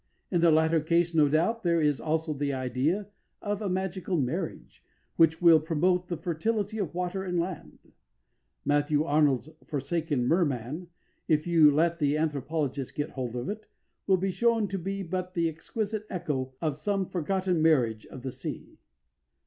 [0.31, 3.05] In the latter case, no doubt, there is also the idea
[3.39, 4.83] of a magical marriage,
[5.15, 7.77] which will promote the fertility of water and land.
[8.65, 10.87] Matthew Arnold's Forsaken Merman,
[11.27, 13.67] if you let the anthropologists get hold of it,
[14.07, 18.31] will be shown to be but the exquisite echo of some forgotten marriage of the
[18.31, 18.79] sea.